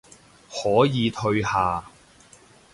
[0.49, 1.85] 可以退下